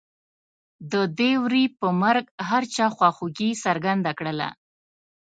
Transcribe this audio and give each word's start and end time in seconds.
د 0.91 0.93
دې 1.17 1.31
وري 1.43 1.65
په 1.79 1.87
مرګ 2.01 2.25
هر 2.47 2.63
چا 2.75 2.85
خواخوږي 2.95 3.49
څرګنده 3.63 4.11
کړله. 4.19 4.49